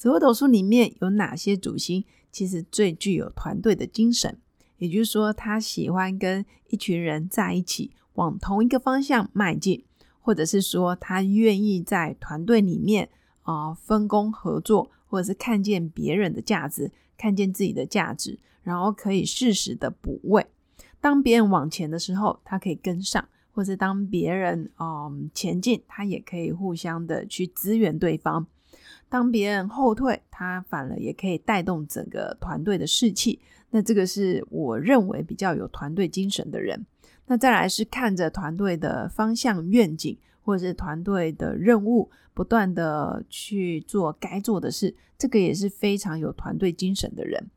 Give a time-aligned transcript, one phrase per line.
[0.00, 4.38] 紫微斗数里面有哪些主星其实最具有团队的精神？
[4.78, 9.84] 也就是说，他喜欢跟一群人在一起，往同一个方向迈进，
[10.22, 13.10] 或者是说他愿意在团队里面
[13.42, 20.46] 啊分工合作，或者是看见别人的价值，看见自己的价值，然后可以适时的补位。
[20.98, 23.22] 当别人往前的时候，他可以跟上；
[23.52, 28.46] 或者当别人嗯前进，他也可以互相的去支援对方。
[29.10, 33.38] 当别人后退，他反而也可以带动整个团队的士气。
[33.70, 36.86] 那这个是我认为比较有团队精神的人。
[37.26, 47.50] 那再来是看着团队的方向愿景，或者是团队的任务，不断的去做该做的事，这个也是非常有团队精神的人。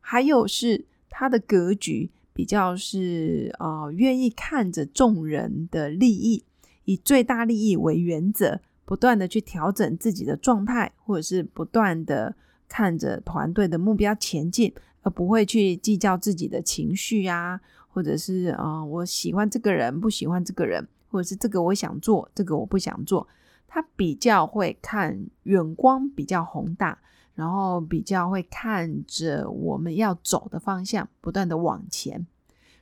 [0.00, 6.44] 还有是他的格局比较是呃，愿意看着众人的利益，
[6.84, 8.60] 以最大利益为原则。
[8.90, 12.34] 不断的去调整自己的状态，或者是不断的
[12.68, 23.28] 看着团队的目标前进，而不会去计较自己的情绪啊，或者是啊，我喜欢这个人，不喜欢这个人，或者是这个我想做，这个我不想做。
[23.68, 26.98] 他比较会看远光，比较宏大，
[27.36, 32.26] 然后比较会看着我们要走的方向，不断的往前。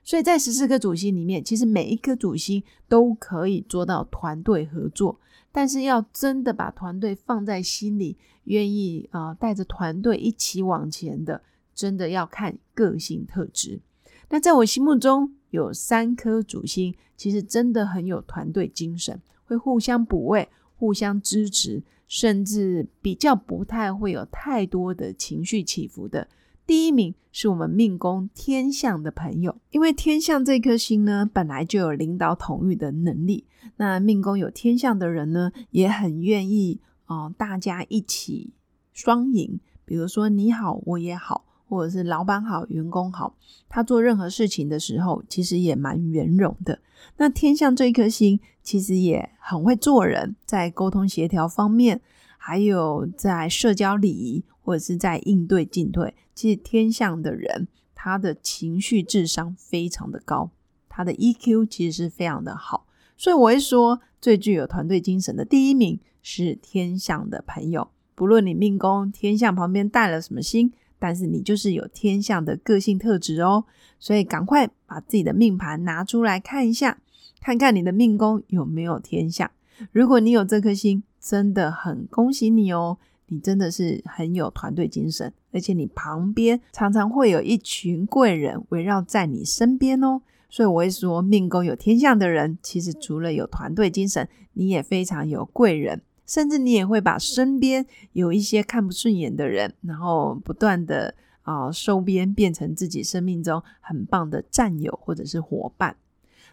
[0.09, 5.21] 所以在十四颗主星里面，其实每一颗主星都可以做到团队合作。
[5.53, 11.43] 但是要真的把团队放在心里，愿意啊带着团队一起往前的，
[11.75, 13.83] 真的要看个性特质。
[14.31, 26.27] 那在我心目中有三颗主星，其实真的很有团队精神，会互相补位、互相支持，甚至比较不太会有太多的情绪起伏的。
[26.69, 33.47] 第一名是我们命宫天象的朋友，因为天象这颗星呢，本来就有领导统御的能力。
[33.79, 38.53] 那命宫有天象的人呢，也很愿意啊，大家一起
[38.93, 39.59] 双赢。
[39.87, 43.35] 比如说你好，我也好，或者是老板好，员工好，
[43.71, 46.81] 他做任何事情的时候，其实也蛮圆融的。
[47.17, 52.03] 那天象这一颗星，其实也很会做人，在沟通协调方面。
[52.39, 60.51] 还有在社交礼仪或者是在应对进退，其实天象的人，他的情绪智商非常的高，
[60.89, 67.91] 他的 EQ 其实是非常的好，所以我会说，最具有团队精神的第一名是天象的朋友。
[68.15, 73.65] 不论你命宫天象旁边带了什么星，但是你就是有天象的个性特质哦。
[74.01, 76.99] 所以赶快把自己的命盘拿出来看一下，
[77.41, 79.51] 看看你的命宫有没有天象。
[79.93, 82.99] 如果你有这颗星，真的很恭喜你哦！
[83.31, 90.23] 你真的是很有团队精神，而且你旁边常常会有一群贵人围绕在你身边哦。
[90.49, 97.85] 所以我会说，命宫有天象的人，其实除了有团队精神，你也非常有贵人，甚至你也会把身边
[98.15, 105.97] 有一些看不顺眼的人，然后不断的啊收编，变成自己生命中很棒的战友或者是伙伴。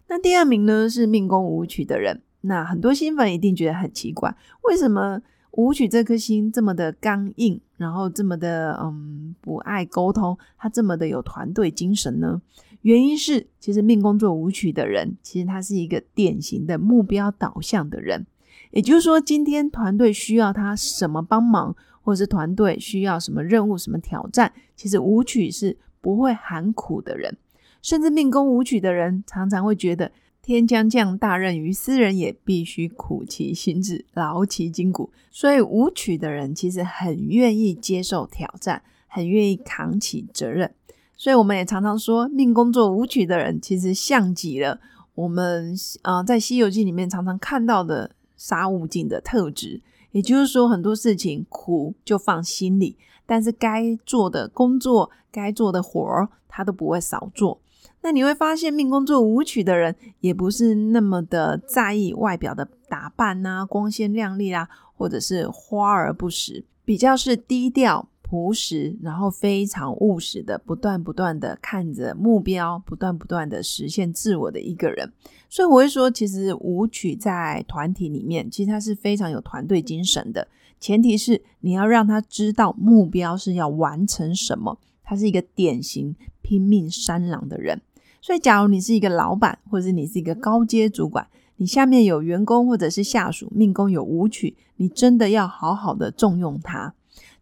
[0.08, 2.22] 那第二名呢，是命宫舞曲的人。
[2.48, 5.20] 那很多新粉一定觉得很奇怪，为什么
[5.52, 12.42] 舞曲这颗心这么的刚硬，然后这么的嗯不爱沟通，他这么的有团队精神呢？
[12.82, 18.28] 原因是，其实命宫做舞曲的人，其实他是一个典型的目标导向的人。
[18.70, 27.36] 也就是说，今天团队需要他什么帮忙，或者是团队需要什么任务、什么挑战，其实舞曲是不会喊苦的人。
[27.82, 30.12] 甚至命宫舞曲的人，常常会觉得。
[30.46, 35.10] 天将降大任于斯人也，必须苦其心志，劳其筋骨。
[35.32, 40.72] 所以舞曲的人其实很愿意接受挑战，很愿意扛起责任。
[41.18, 44.80] 所以我们也常常说，命宫做舞曲的人，其实像极了
[45.16, 49.82] 我们啊，在《西游记》里面常常看到的沙悟净的特质。
[50.12, 52.96] 也就是说，很多事情苦就放心里，
[53.26, 57.60] 但是该做的工作、该做的活儿，他都不会少做。
[58.02, 75.12] 那你会发现，命宫做舞曲的人也不是那么的在意外表的打扮呐，光鲜亮丽啦，或者是花而不实，比较是低调，朴实，然后非常务实的，不断不断的看着目标，不断不断的实现自我的一个人。
[75.50, 80.48] 所以我会说，其实舞曲在团体里面，其实它是非常有团队精神的。
[80.80, 84.78] 前提是你要让他知道目标是要完成什么。
[85.08, 87.82] 他是一个典型拼命三郎的人。
[88.22, 96.94] 所以，假如你是一个老板，或者是你是一个高阶主管，你下面有员工或者是下属，命宫有舞曲，你真的要好好的重用他。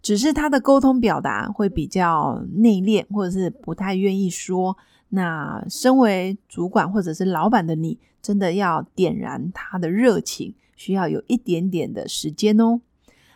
[0.02, 4.78] 只是他的沟通表达会比较内敛，或者是不太愿意说。
[5.10, 12.82] 那身为主管或者是老板的你，真的要点燃他的热情，需要有一点点的时间哦。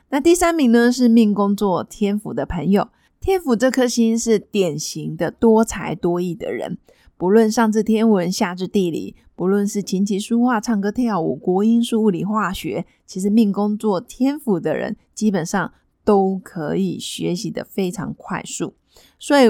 [0.09, 2.87] 那第三名呢是命宫作天府的朋友，
[3.27, 6.77] 天府这颗星是典型的多才多艺的人。
[7.17, 15.73] 不论上至天文，下至地理，不论是琴棋书画、唱歌跳舞、国音数、物理化学，其实命宫作天府的人，基本上
[16.05, 18.75] 都可以学习的非常快速。
[19.19, 19.49] 所以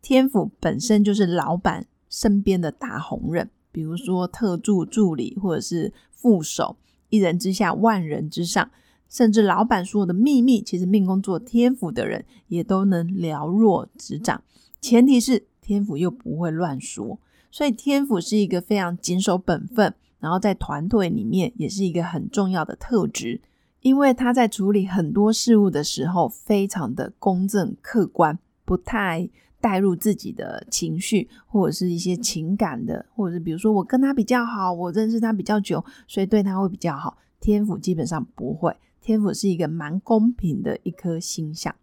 [0.00, 6.76] 天府本身就是老板身边的大红人，比如说特助助理或者是副手，
[7.08, 8.68] 一人之下，万人之上，
[9.12, 14.42] 甚至老板说的秘密，其实命宫作天府的人也都能了若指掌。
[14.80, 15.44] 前提是。
[15.64, 17.20] 天府又不会乱说，
[17.52, 23.40] 所以天府是一个非常谨守本分，然后在团队里面也是一个很重要的特质，
[23.80, 29.30] 因为他在处理很多事物的时候非常的公正客观，不太
[29.60, 37.16] 带入自己的情绪或者是一些情感的，或者是比如说我跟他比较好，我认识他比较久，所以对他会比较好。
[37.40, 41.74] 天府基本上不会，天府是一个蛮公平的一颗星象。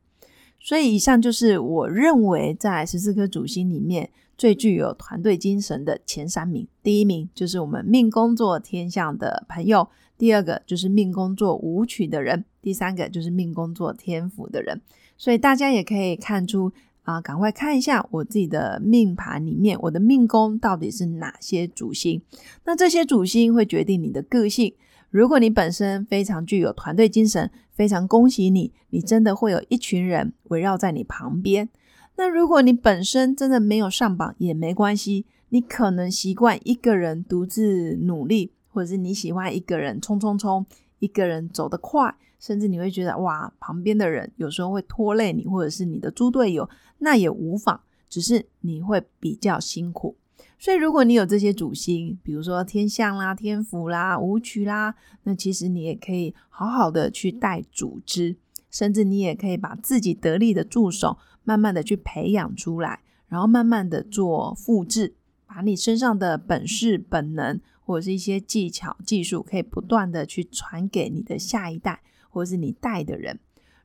[0.61, 6.67] 所以，以上就是我认为在十四颗主星里面最具有团队精神的前三名。
[6.83, 9.87] 第一名就是我们命宫作天象的朋友，
[10.17, 14.81] 第二个就是命宫作舞曲的人，第三个就是命宫作天府的人。
[15.17, 16.73] 所以大家也可以看出
[17.03, 22.21] 啊，赶快看一下我自己的命盘里面，我的命宫到底是哪些主星？
[22.65, 24.73] 那这些主星会决定你的个性。
[25.09, 31.69] 如果你本身非常具有团队精神，非常恭喜你，你真的会有一群人围绕在你旁边。
[32.15, 40.65] 那如果你本身真的没有上榜也没关系，你可能习惯一个人独自努力，或者是你喜欢一个人冲冲冲，
[40.99, 46.69] 一个人走得快，甚至你会觉得哇，旁边的人有时候会拖累你，或者是你的猪队友，
[46.99, 50.15] 那也无妨，只是你会比较辛苦。
[50.61, 58.35] 所以，如果你有这些主星，比如说天象啦、天府啦、舞曲啦，那其实你也可以好好的去带组织，
[58.69, 65.15] 甚至你也可以把自己得力的助手慢慢的去培养出来，然后慢慢的做复制，
[65.47, 73.39] 把你身上的本事、本能或者是一些技巧、技术，可以不断的去传给你的下一代，或者是你带的人。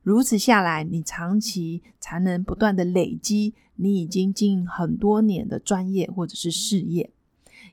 [0.05, 7.09] 如此下来，你长期才能不断的累积你已经经营很多年的专业或者是事业。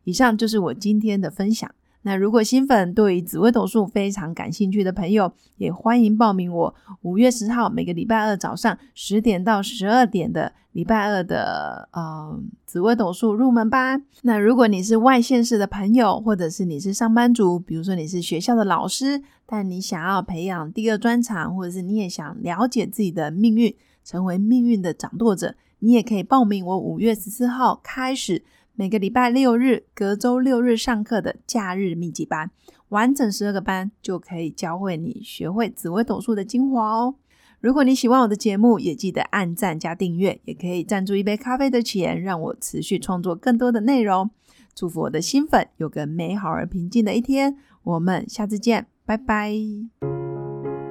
[0.04, 1.74] 以上就是我今天的分享。
[2.02, 14.04] 那如果新粉对于紫微斗数非常感兴趣的朋友，也欢迎报名我五月十号每个礼拜二早上十点到十二点的礼拜二的呃紫微斗数入门班。
[14.22, 23.72] 那如果你是外县市的朋友，或者是你是上班族，比如说你是学校的老师，但你想要培养第二专长，或者是你也想了解自己的命运，
[24.04, 28.42] 成为命运的掌舵者，你也可以报名我五月十四号开始。
[28.74, 32.50] 每个礼拜六日，隔周六日上课的假日密集班，
[32.88, 37.16] 完整十二个班就可以教会你学会紫微斗数的精华哦。
[37.60, 44.30] 如果你喜欢我的节目，也记得按赞加订阅，也可以赞助一杯咖啡的钱，让我持续创作更多的内容。
[44.74, 47.58] 祝福我的新粉有个美好而平静的一天。
[47.82, 49.52] 我们下次见，拜拜。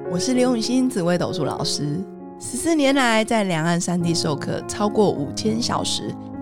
[0.08, 2.00] 我是刘永新，紫微斗数老师，
[2.38, 6.14] 十四年来在两岸三地授课超过五千小时。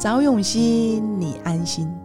[0.00, 1.99] 找永熙，你安心。